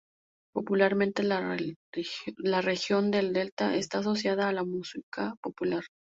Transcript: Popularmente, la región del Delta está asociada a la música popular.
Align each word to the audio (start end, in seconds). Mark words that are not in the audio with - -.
Popularmente, 0.51 1.21
la 1.21 2.61
región 2.61 3.11
del 3.11 3.33
Delta 3.33 3.75
está 3.75 3.99
asociada 3.99 4.47
a 4.47 4.51
la 4.51 4.63
música 4.63 5.35
popular. 5.43 5.83